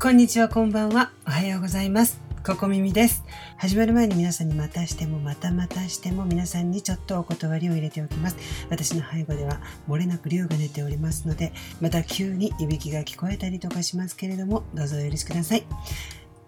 [0.00, 1.10] こんにちは、こんばんは。
[1.26, 2.20] おはようございます。
[2.46, 3.24] ここみみです。
[3.56, 8.36] 始まる前に皆さんにまたしてもまたまたしても皆さんにちょっとお断りを入れておきます。
[8.70, 15.64] 私の背後では漏れなく竜が寝ておりますので、また急にいびきが聞こえたりとかしますけれども、どうぞお許しください。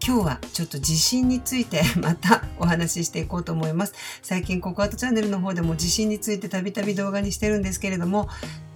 [0.06, 3.94] 今日はちょっと地震について またお話ししていこうと思います。
[4.22, 8.28] 最近ココアートチャンネルの方でも地震についてたびたび動画にしてるんですけれども、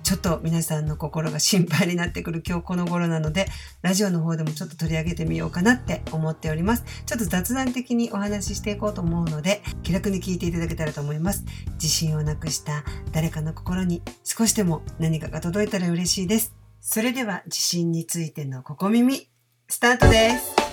[0.04, 3.46] ちょっと皆さんの心が心配になってくる今日この頃なので、
[3.80, 6.84] ラジオの方でもちょっと取り上げてみようかなって思っております。
[7.06, 11.44] ちょっと雑談的にお話ししていこうと思うので、気楽に聞いていただけたらと思います。
[11.74, 16.54] 自信をなくした誰かの心に少しでも何かが届いたら嬉しいです。
[16.80, 19.30] それでは地震についてのここ耳、
[19.68, 20.63] スタートです。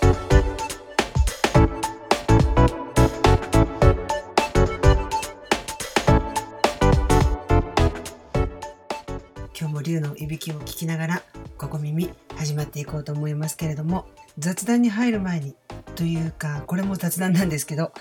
[9.81, 11.23] 龍のいびきを聞きながら
[11.57, 14.07] ここ耳始まっていこうと思いますけれども
[14.37, 15.55] 雑談に入る前に
[15.95, 17.91] というかこれも雑談なんですけど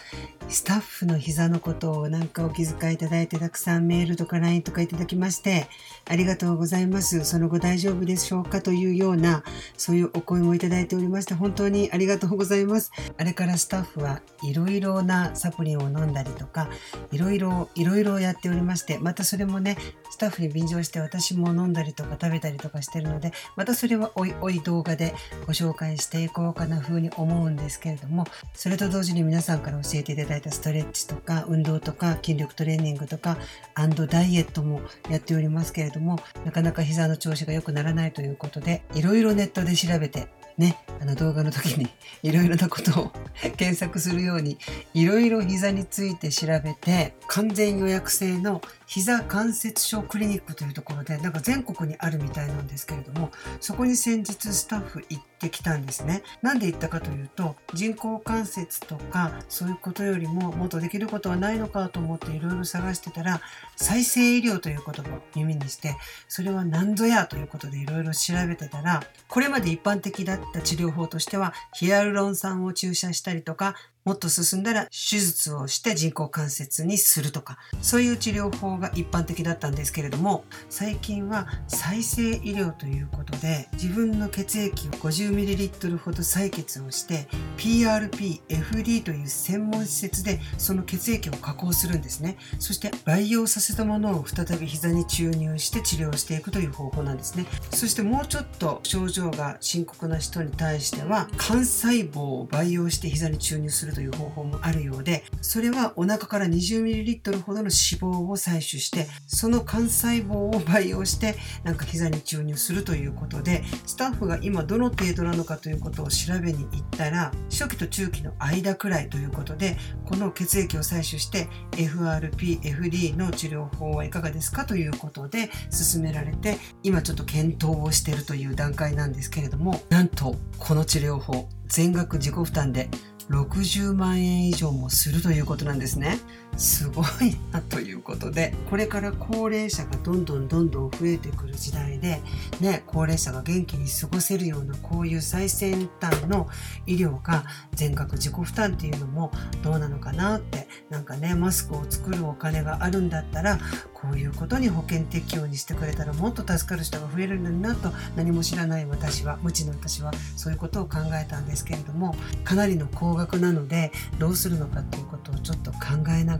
[0.51, 5.69] スタッフの膝のことをなんかお気遣いいただいてたくさんメールとか LINE とかいただきまして
[6.09, 7.25] ありがとうございます。
[7.25, 9.45] その後大丈夫でしょうかというような
[9.77, 12.91] そういうお声もいただいておりまして本当にありがとうございます。
[13.17, 16.69] あれからスタッフはいろいろなサプリを飲んだりとか
[17.13, 19.77] いろいろいろいろやっておりましてまたそれもね
[20.11, 25.15] スタッフに便乗して私も飲んだりとか食べたりとかしてるのでまたそれはおいおい動画で
[25.47, 33.39] ご紹介していこうかな風に思うんですけれどもそれと同時に皆さんから教えていただいてたストレッチとか運動とか筋力トレーニングとか
[33.75, 40.29] アンドダイエットもやっておりますけれどもなかなか膝の調子が良くならないということでいろいろネットで調べて
[40.61, 41.89] ね、あの動画の時に
[42.23, 43.13] いろいろなことを
[43.57, 44.59] 検索するように
[44.93, 56.23] いろいろ膝について調べて完全予約制の膝関節症クリニックというところでなんか全国にあるみたいなんですけれどもそこに先日スタッフ行ってきたんですね。
[56.43, 63.41] なんで言ったかというと人工関節とかそういうことよりももっとできることはないのかと思っていろいろ探してたら
[63.77, 65.97] 再生医療という言葉を耳にして
[66.29, 73.75] それは何ぞやということでいろいろ調べてたらこれまで一般的だった治療法としてはヒアルロン酸を注射したりとか
[74.05, 92.37] もっと進んだら手術をして人工関節にするとかそういう治療法が一般的だったんですけれども最近は再生医療ということで自分の血液を 50ml ほど採血をして PRPFD という専門施設でその血液を加工するんですね。
[92.59, 97.47] そして培養させたものを再び膝に注入して治療していくという方法なんですね。
[97.73, 132.89] そしてもうちょっと症状が深刻な人に対しては幹細胞を培養して膝に注入するという方法もあるようでそれはお腹から 20ml ほどの脂肪を採取してその幹細胞を培養してなんか膝に注入するということでスタッフが今どの程度なのかということを調べに行ったら初期と中期の間くらいということでこの血液を採取して FRPFD の治療法はいかがですかということで勧められて今ちょっと検討をしているという段階なんですけれどもなんとこの治療法全額自己負担で
[133.31, 136.19] 60万円以上もするということなんですね。
[136.57, 142.21] すごいなということで、これから高齢者がどんどんどんどん増えてくる時代で、
[142.61, 146.49] ね、高齢者が元気に過ごせるようなこういう最先端の
[146.87, 153.59] 医療が全額自己負担っていうのもどうなのかなって、なんかね、マスクを作るお金があるんだったら、
[153.95, 165.79] こういうことに保険適用にしてくれたらもっと助かる人が増えるのになと何も知らない私は、無知の私はそういうことを考えたんですけれども、かなりの高額なのでどうするのかっていうことをちょっと考
[166.19, 166.40] えなが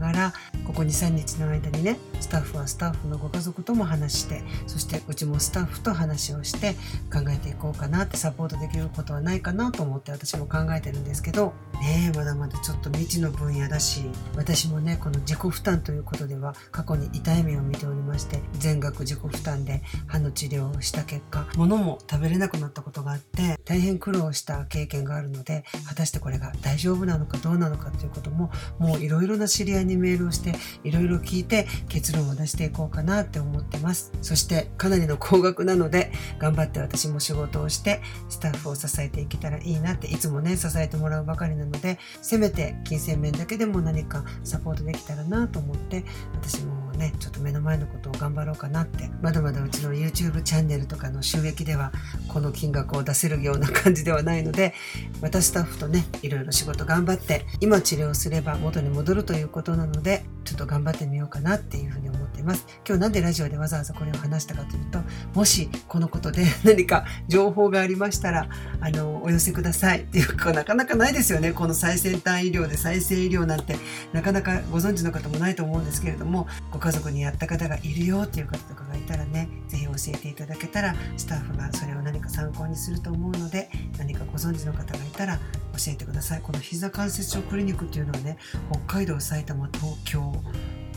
[0.65, 6.73] ここ23日の間にねスタッフはスタッフのご家族とも話してそしてうちもスタッフと話をして
[7.13, 14.03] 考えていこうかなってサポートできることはないかなと思って私も考えてるんですけどねえまだまだちょっと未知の分野だし
[14.35, 34.11] 私もねこの自己負担ということでは過去に痛い目を見ておりまして全額自己負担で歯の治療をした結果物も食べれなくなったことがあって大変苦労した経験があるので果たしてこれが大丈夫なのかどうなのかということももういろいろな知り合いにメールをしていろいろ聞いて結論を出していこうかなって思ってます。
[34.21, 46.03] そしてかなりの高額なので頑張って私も仕事をしてスタッフを支えていけたらいいなっていつもね支えてもらうばかりなのでせめて金銭面だけでも何かサポートできたらなと思って
[46.33, 49.09] 私もねちょっと目の前のことを頑張ろうかなって。
[49.21, 51.91] まだまだうちの YouTube チャンネルとかの収益では
[52.27, 54.73] この金額を出せるような感じではないので
[55.21, 62.20] またスタッフとねいろいろ仕事頑張って今治療すれば元に戻るということなのでちょっと頑張ってみようかなっていうふうに思います。
[62.31, 62.65] ってます。
[62.87, 64.99] 今日なんでラジオでわざわざこれを話したかというと
[65.33, 68.47] もしこのことで 何か情報がありましたら
[68.79, 70.01] あのお寄せください。
[70.01, 71.51] っていうかなかなかないですよね。
[71.51, 73.75] この最先端医療で再生医療なんて
[74.13, 86.41] なかなかご存知の方もないと思うんですけれどもご家族にやった方がいるよっていう方とかがいたらね是非教えていただけたらスタッフがそれを何か参考にすると思うので何かご存知の方がいたら教えてください。
[86.41, 88.37] この膝関節症クリニックっていうのはね
[88.71, 90.33] 北海道埼玉東京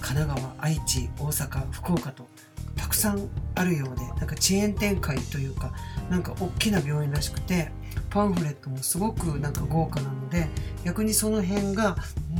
[0.04, 2.26] 神奈川愛知大阪福岡と
[2.76, 5.72] たくさんあるようでなんかチェーン展開というか
[6.10, 7.70] なんか大きな病院らしくて
[8.10, 10.48] パンフレットもすごくなんか豪華なので
[10.84, 11.96] 逆にその辺が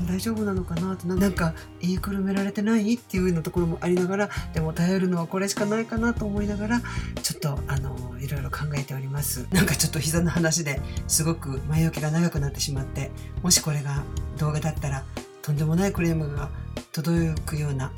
[0.06, 6.81] 大丈夫なのかなってなんか言いくるめられてないっていうようなところもありながらでも頼るのはこれしかないかなと思いながら
[7.22, 9.46] ちょっとあのいろいろ考えております。
[9.52, 13.11] なんかちょっと膝の話ですごく前置きが長くなってしまって
[13.43, 14.02] もしこれが
[14.38, 15.05] 動画だったら
[15.43, 16.50] とんでもないクレームが
[16.94, 17.91] 届くような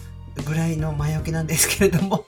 [0.46, 2.24] ぐらいの前置きなんですけれども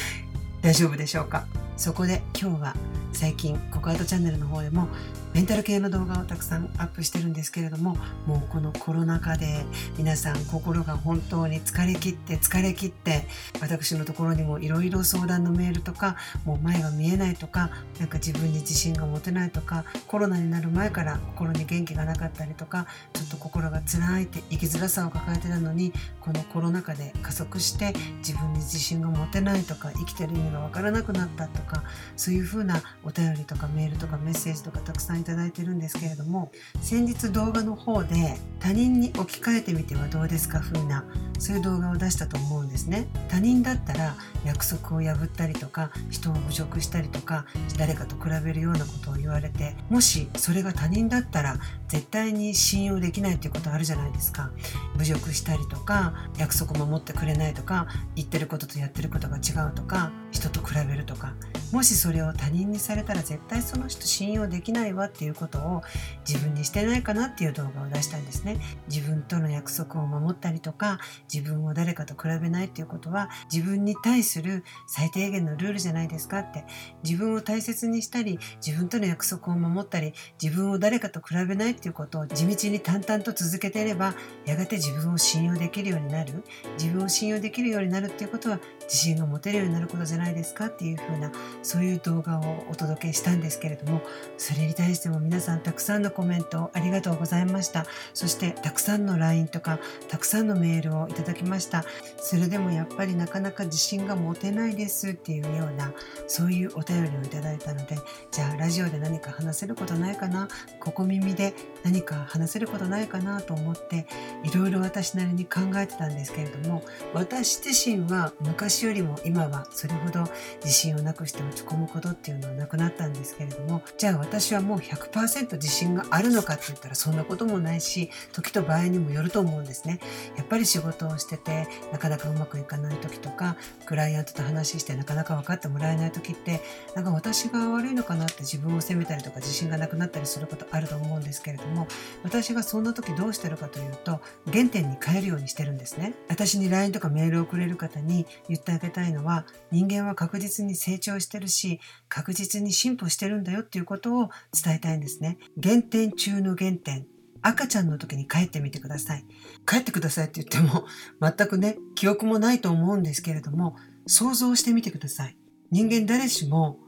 [0.60, 1.46] 大丈夫でしょうか？
[1.76, 2.76] そこで今日は
[3.12, 4.88] 最近ココアートチャンネルの方でも
[5.34, 7.96] メンタル系の動画をたくさんアップしてるんですけれども
[8.26, 9.64] もうこのコロナ禍で
[9.96, 13.26] 皆さん心が本当に疲れ切って疲れ切って
[13.60, 31.84] 私のところにもいろいろ相談のメールとかもう前が見えないとかなんか自分に自信が持てないとかコロナになる前から心に元気がなかったりとかちょっと心が辛いって生きづらさを抱えてたのにこのコロナ禍で加速して自分に自信が持てないとか生きてる意味がわからなくなったとか
[32.16, 36.52] そういうふうなお便りとかメールとかメッセージとかたくさんいただいてるんですけれども
[36.82, 41.04] 先日動画の方で他人に置き換えてみてはどうですか風な
[41.38, 43.08] そういう動画を出したと思うんですね。
[43.28, 44.14] 他人だったら
[44.44, 47.46] 約束を破ったりとか人を侮辱したりとか
[47.78, 51.56] 誰かと比べるようなことを言われてもしそれが他人だったら
[51.88, 54.50] 絶対に信用できないっていうことあるじゃないですか。
[54.96, 61.34] 侮辱したりとか約束守ってくれないとか言ってることとやってることが違うとか人と比べるとか
[61.72, 65.82] もしそれを他人にされたら絶対その人信用できないわっていうことを
[66.28, 68.58] 自分にしてないかなっていう動画を出したんですね。
[68.88, 70.98] 自分との約束を守ったりとか
[71.32, 76.64] 自分を誰かと比べないっていうことは自分に対する最低限のルールじゃないですかって
[77.04, 80.12] 自分を大切にしたり自分との約束を守ったり
[80.42, 84.14] 自分を誰かと比べないっていうことを地道に淡々と続けていれば
[84.44, 86.42] やがて自分を信用できるようになる。
[86.78, 88.58] 自分を信用できるようになるっていうことは
[88.92, 94.02] 自信が持てるようになることじゃないですかっていうふうなそういう動画をお届けしたんですけれども
[94.36, 97.86] それに対しても皆さんたくさんのコメントありがとうございました。
[98.12, 99.78] そしてたくさんの LINE とか
[100.08, 101.86] たくさんのメールをいただきました。
[102.18, 105.94] それでもやっぱりなかなか自信が持てないですっていうような
[106.26, 107.96] そういうお便りをいただいたので
[108.30, 110.48] じゃあラジオで何か話せることないかな？
[110.80, 114.06] ここ耳で何か話せることないかなと思って
[114.44, 116.82] いろいろ私なりに考えてたんですけれども
[117.14, 120.24] 私自身は昔よりも今はそれほど
[120.64, 130.00] 自信をなくして落ち込むことっていうのはなくなったんですけれどもじゃあ私はもう100%自信があるのかって言ったらそんなこともないし時と場合にもよると思うんですね。
[130.36, 133.56] やっぱり仕事をしててなかなかうまくいかない時とか
[133.86, 136.60] クライアントと話してなかなか分かってもらえない時って
[136.94, 141.86] なんか私が悪いのかなって自分を責めたりとか自信がなくなったりすることあると思うんですけれども
[142.22, 144.20] 私がそんな時どうしてるかというと
[144.52, 146.14] 原点に変えるようにしてるんですね。
[146.28, 157.06] 私に LINE とかメールをくれる方に言ってあげたいのは人間は確実に成長してるし確実に進歩してるんだよっていうことを伝えたいんですね原点中の原点
[157.42, 159.24] 赤ちゃんの時に帰ってみてください。
[159.66, 160.86] 帰ってくださいって言っても
[161.20, 165.36] 全くね、記憶もないと思うんですけれども、想像してみてください。
[165.70, 166.78] 人間誰しも、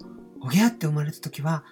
[0.41, 1.65] おぎゃって生まれた時は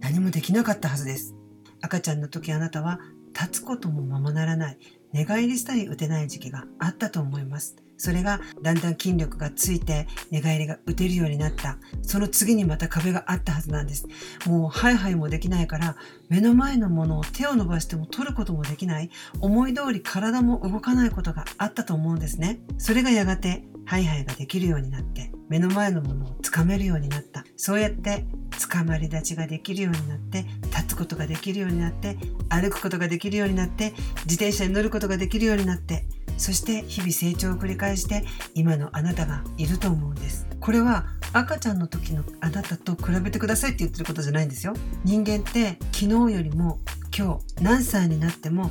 [0.00, 1.34] 何もできなかったはずです。
[1.80, 2.98] 赤ちゃんの時あなたは
[3.34, 4.78] 立つこともままならない、
[5.12, 7.76] 寝返りしたり打てない時期があったと思います。
[8.04, 11.78] それがだんだん筋力がついて寝返りが打てるようになった。
[12.02, 14.06] その次にまた壁があったはずなんです。
[14.46, 15.96] もうハイハイもできないから
[16.28, 19.08] 目の前のものを手を伸ばしても取ることもできない。
[19.40, 22.60] 思い通り体も動かないことがあったと思うんですね。
[22.76, 27.42] それがやがてハイハイができるようになって目の前のものをつかめるようになった。
[27.56, 28.26] そうやって
[28.70, 32.18] 捕まり立ちができるようになって立つことができるようになって
[32.50, 33.94] 歩くことができるようになって
[34.26, 36.04] 自転車に乗ることができるようになって
[36.36, 38.24] そして日々成長を繰り返して
[38.54, 40.46] 今のあなたがいると思うんです。
[40.60, 44.74] これは赤ちゃんの時のあなたと比べてくださいって言ってることじゃないんですよ。
[45.04, 46.78] 人間って昨日よりも
[47.16, 48.70] 今日何歳になっても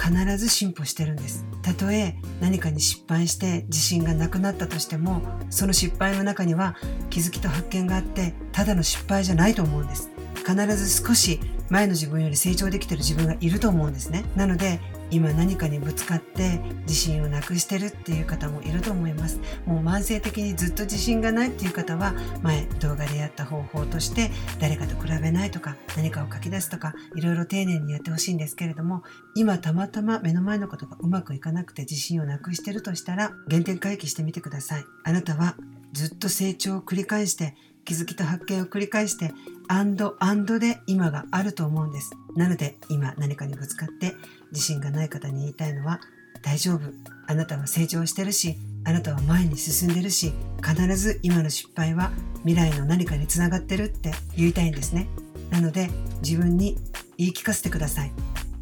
[0.00, 1.44] 必ず進歩してるんです。
[1.62, 6.76] たとえ何かに失敗して自信がなくなったとしてもその失敗の中には
[7.10, 10.10] 気づきと発見があってただの失敗じゃないと思うんです。
[10.36, 11.40] 必ず少し
[11.70, 14.24] 前の自分より成長できてる自分がいると思うんですね。
[14.36, 14.80] なので
[15.12, 19.38] 今何かにぶつかって自信をなくしてるっていう方もいると思います。
[19.66, 29.02] もう慢性的にずっと自信がないっていう方は前動画でやった方法として誰かと比べないとか何かを書き出すとかいろいろ丁寧にやってほしいんですけれども
[29.34, 34.84] 今たまたま目の前のことがうまくいかなくて自信をなくしてるとしたら原点回帰してみてください。
[35.04, 35.56] あなたは
[35.92, 37.54] ずっと成長を繰り返して
[37.84, 39.32] 気づきと発見を繰り返して
[39.68, 42.12] アンドアンドで今があると思うんです。
[42.36, 44.14] なので今何かにぶつかって
[44.50, 46.00] 自信がない方に言いたいのは
[46.42, 46.80] 大丈夫。
[47.26, 52.10] あなたは成長してるしあなたは前に進んでるし必ず今の失敗は
[52.44, 55.08] 未来の何かにつながってるって言いたいんですね。
[55.50, 55.90] なので
[56.22, 56.76] 自分に
[57.16, 58.12] 言い聞かせてください。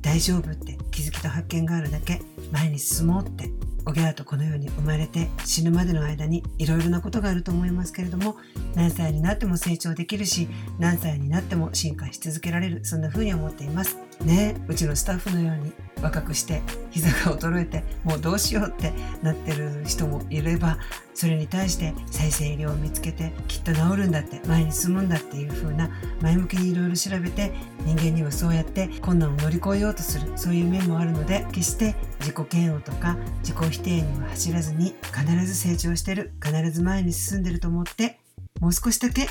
[0.02, 2.21] 大丈夫って気づきと発見があるだけ
[2.52, 3.50] 前に進もうって
[3.87, 8.37] おぎゃーとこのように生まれて死ぬまでの間にいろいろなことがあると思いますけれども
[8.75, 14.10] 何歳になっても成長できるし何歳になっても進化し続けられるそんな風に思っています。
[14.25, 15.73] ねうちのスタッフのように
[16.03, 20.79] 若くして膝が衰えてもうどうしようってなってる人もいれば
[21.15, 25.91] それに対して再生医療を見つけてきっと治るんだって前に進むんだっていう風な
[26.23, 27.53] 前向きにいろいろ調べて
[27.85, 38.19] 人間にはそうやって困難を乗り越えようとするそういう面もあるので決して自己嫌悪とか自己否定には走らずに必ず成長してる必ず前に進んでると思って
[38.61, 39.29] もう少しだけ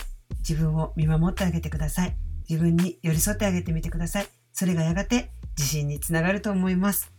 [0.48, 2.16] 自分を見守ってあげてください。
[2.50, 4.39] 自分に寄り添ってあげてみてください。
[4.60, 7.14] それがやがて自信につながると思います。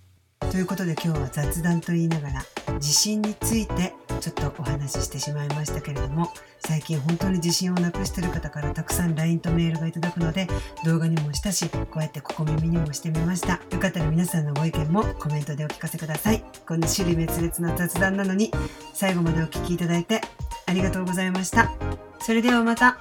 [0.50, 2.44] ということで今日は雑談と言いながら
[2.74, 10.48] 自信についてちょっとお話ししてしまいましたけれども最近本当に自信をなくしてる方からたくさん LINE とメールがいただくので
[10.84, 13.62] 動画にもしたしこうやってここ耳にもしてみました。
[13.70, 16.44] よかったら皆さんのご意見もコメントでお聞かせください。
[16.68, 18.50] こんな種類滅裂な雑談なのに
[18.92, 20.20] 最後までお聴きいただいて
[20.66, 21.72] ありがとうございました。
[22.20, 22.98] それではまた。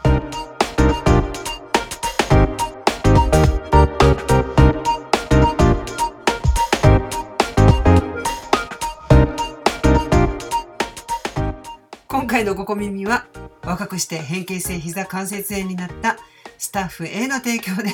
[12.39, 13.25] 回のごこ耳は
[13.63, 16.15] 若くして変形性膝関節炎になった
[16.58, 17.91] スタッフ A の提供で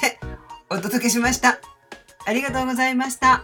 [0.70, 1.60] お届けしました。
[2.28, 3.44] ありがとうございました。